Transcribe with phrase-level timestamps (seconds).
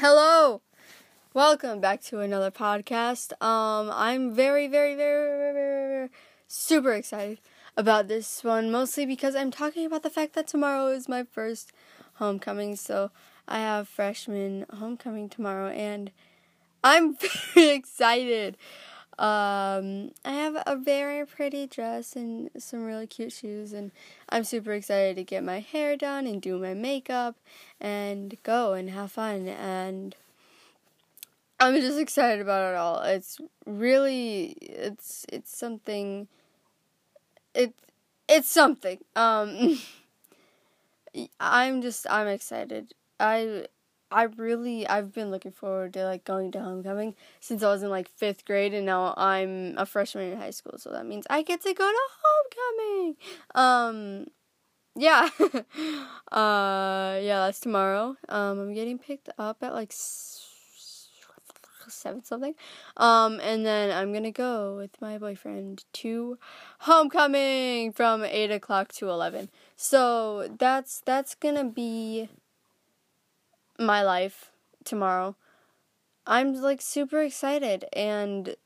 [0.00, 0.60] Hello.
[1.34, 3.32] Welcome back to another podcast.
[3.42, 6.08] Um I'm very very very very, very, very
[6.46, 7.40] super excited
[7.76, 11.72] about this one mostly because I'm talking about the fact that tomorrow is my first
[12.14, 12.76] homecoming.
[12.76, 13.10] So
[13.48, 16.12] I have freshman homecoming tomorrow and
[16.84, 17.16] I'm
[17.54, 18.56] very excited.
[19.18, 23.90] Um, I have a very pretty dress and some really cute shoes, and
[24.28, 27.34] I'm super excited to get my hair done and do my makeup
[27.80, 29.48] and go and have fun.
[29.48, 30.14] And
[31.58, 33.00] I'm just excited about it all.
[33.02, 36.28] It's really, it's it's something.
[37.54, 37.74] It
[38.28, 38.98] it's something.
[39.16, 39.80] Um,
[41.40, 42.94] I'm just I'm excited.
[43.18, 43.66] I
[44.10, 47.90] I really I've been looking forward to like going to homecoming since I was in
[47.90, 51.42] like fifth grade and now I'm a freshman in high school, so that means I
[51.42, 53.16] get to go to homecoming.
[53.54, 54.26] Um
[54.96, 55.28] yeah.
[56.32, 58.16] uh yeah, that's tomorrow.
[58.28, 59.92] Um I'm getting picked up at like
[61.88, 62.54] seven something.
[62.96, 66.38] Um and then I'm gonna go with my boyfriend to
[66.80, 69.50] homecoming from eight o'clock to eleven.
[69.76, 72.28] So that's that's gonna be
[73.78, 74.50] my life
[74.84, 75.36] tomorrow.
[76.26, 78.56] I'm like super excited and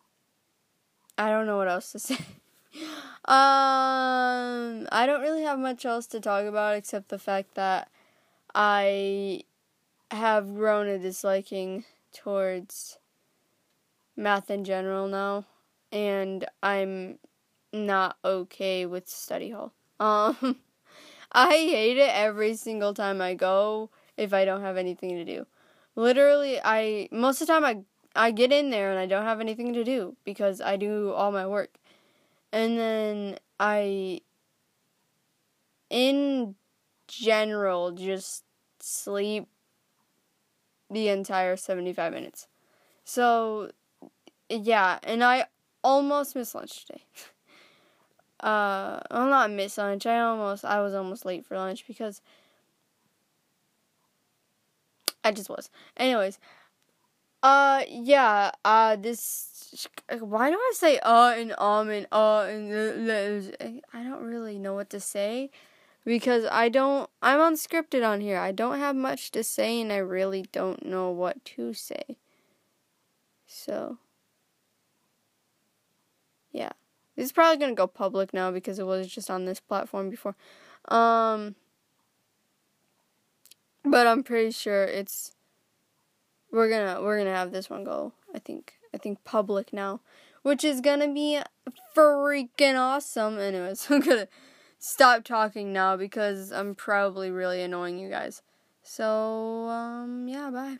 [1.16, 2.16] I don't know what else to say.
[3.27, 7.88] um I don't really have much else to talk about except the fact that
[8.54, 9.42] I
[10.10, 12.98] have grown a disliking towards
[14.16, 15.44] math in general now
[15.91, 17.19] and I'm
[17.72, 19.72] not okay with study hall.
[20.00, 20.56] Um
[21.30, 25.46] I hate it every single time I go if I don't have anything to do.
[25.96, 27.82] Literally, I most of the time I
[28.14, 31.32] I get in there and I don't have anything to do because I do all
[31.32, 31.78] my work.
[32.52, 34.20] And then I
[35.88, 36.56] in
[37.08, 38.44] general just
[38.80, 39.48] sleep
[40.91, 42.48] the entire 75 minutes.
[43.04, 43.70] So
[44.48, 45.47] yeah, and I
[45.82, 47.04] almost missed lunch today.
[48.41, 50.06] uh, not miss lunch.
[50.06, 52.20] I almost I was almost late for lunch because
[55.25, 55.71] I just was.
[55.97, 56.38] Anyways,
[57.43, 59.49] uh, yeah, uh, this.
[60.21, 64.91] Why do I say uh and um and uh and I don't really know what
[64.91, 65.50] to say
[66.05, 67.09] because I don't.
[67.22, 68.38] I'm unscripted on here.
[68.38, 72.19] I don't have much to say and I really don't know what to say.
[73.47, 73.99] So,
[76.53, 76.71] yeah,
[77.16, 80.37] this is probably gonna go public now because it was just on this platform before.
[80.88, 81.55] Um.
[83.84, 85.34] But I'm pretty sure it's
[86.53, 88.12] we're gonna we're gonna have this one go.
[88.34, 90.00] I think I think public now,
[90.43, 91.41] which is gonna be
[91.97, 93.38] freaking awesome.
[93.38, 94.28] Anyways, I'm gonna
[94.78, 98.43] stop talking now because I'm probably really annoying you guys.
[98.82, 100.78] So um yeah, bye.